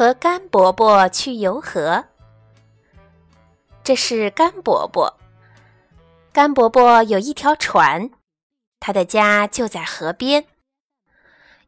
[0.00, 2.06] 和甘伯伯去游河。
[3.84, 5.18] 这是甘伯伯。
[6.32, 8.10] 甘伯伯有一条船，
[8.78, 10.46] 他的家就在河边。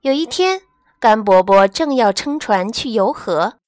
[0.01, 0.63] 有一天，
[0.99, 3.59] 甘伯伯正要撑船去游河，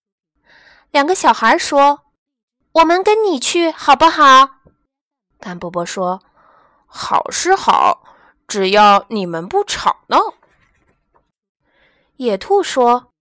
[0.91, 2.01] 两个小孩说
[2.73, 4.61] ：“我们跟你去好不好？”
[5.39, 6.23] 甘伯伯说
[6.89, 8.03] ：“好是好，
[8.49, 10.33] 只要你们不吵闹。”
[12.17, 13.13] 野兔说：“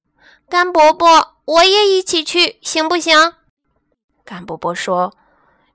[0.48, 3.34] 甘伯伯，我也一起去，行不行？”
[4.24, 5.14] 甘伯伯说：“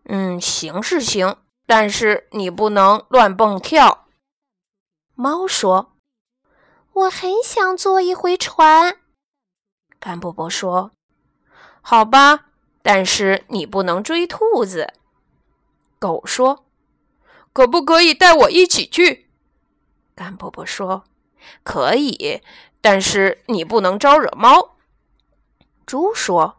[0.09, 1.37] 嗯，行是行，
[1.67, 4.07] 但是你不能乱蹦跳。”
[5.15, 5.93] 猫说
[6.95, 8.99] ：“我很想坐一回船。”
[10.01, 10.93] 甘伯伯说
[11.83, 12.47] ：“好吧，
[12.83, 14.95] 但是你不能追兔子。”
[15.99, 16.65] 狗说
[17.53, 19.29] ：“可不可以带我一起去？”
[20.15, 21.05] 甘伯伯说
[21.63, 22.41] ：“可以。”
[22.81, 24.78] 但是你不能招惹猫。
[25.89, 26.59] 猪说：“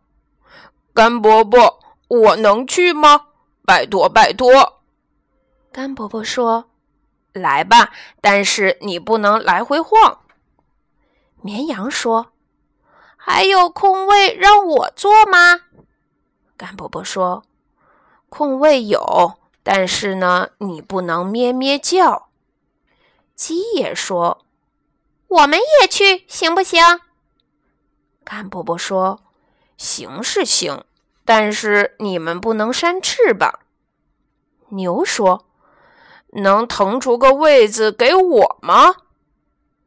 [0.92, 3.28] 甘伯伯，我能去吗？
[3.64, 4.82] 拜托，拜托。”
[5.72, 6.66] 甘伯伯说
[7.32, 10.22] ：“来吧，但是你不能来回晃。”
[11.44, 12.32] 绵羊说
[13.16, 15.62] ：“还有空位让我坐吗？”
[16.58, 17.44] 甘伯伯说
[18.30, 22.30] ：“空位有，但是呢，你不能咩咩叫。”
[23.38, 24.44] 鸡也说。
[25.28, 26.82] 我们也去行不行？
[28.24, 29.22] 甘伯伯说
[29.78, 30.84] ：“行是行，
[31.26, 33.60] 但是你们不能扇翅膀。”
[34.70, 35.46] 牛说
[36.34, 38.96] ：“能腾出个位子给我吗？”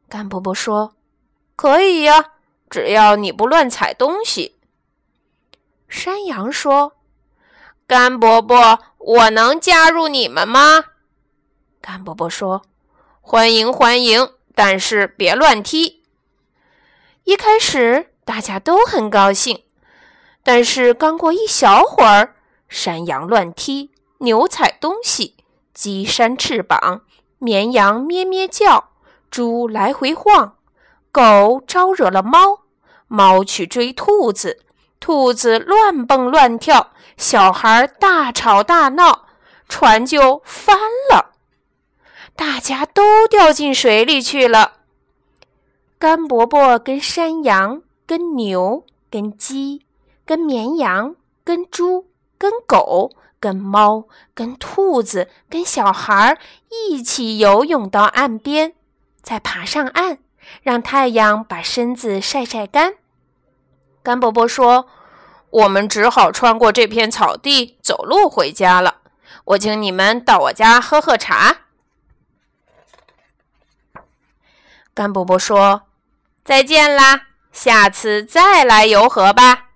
[0.09, 0.93] 甘伯伯说
[1.55, 2.33] ：“可以呀，
[2.69, 4.57] 只要你不乱踩东西。”
[5.87, 6.93] 山羊说
[7.87, 10.83] ：“甘伯伯，我能加入你们吗？”
[11.79, 12.63] 甘伯伯说
[13.21, 16.03] ：“欢迎，欢迎。”但是别乱踢。
[17.23, 19.63] 一开始大家都很高兴，
[20.43, 22.35] 但是刚过一小会儿，
[22.67, 25.35] 山羊乱踢，牛踩东西，
[25.73, 27.01] 鸡扇翅膀，
[27.37, 28.91] 绵羊咩咩叫，
[29.29, 30.55] 猪来回晃，
[31.11, 32.61] 狗招惹了猫，
[33.07, 34.63] 猫去追兔子，
[34.99, 39.25] 兔子乱蹦乱跳，小孩大吵大闹，
[39.67, 40.77] 船就翻
[41.11, 41.31] 了。
[42.35, 44.77] 大家都掉进水里去了。
[45.99, 49.87] 甘伯伯跟山羊、跟牛、跟鸡、
[50.23, 53.09] 跟绵羊、跟猪、跟狗、
[53.39, 56.37] 跟猫、跟兔子、跟小孩
[56.69, 58.75] 一起游泳到岸边，
[59.23, 60.19] 再爬上岸，
[60.61, 62.93] 让太阳把身子晒晒干。
[64.03, 64.87] 甘伯伯说
[65.49, 68.97] ：“我们只好穿过这片草地走路回家了。
[69.45, 71.61] 我请你们到我家喝喝茶。”
[74.93, 75.87] 甘伯伯说
[76.45, 79.69] ：“再见啦，下次再来游河吧。”